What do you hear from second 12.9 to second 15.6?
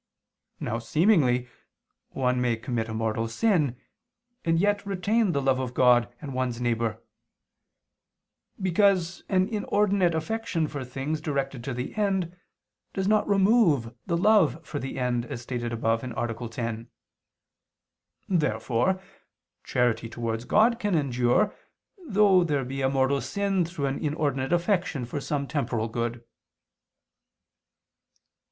does not remove the love for the end, as